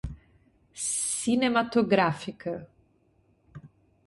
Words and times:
cinematográfica 1.15 2.55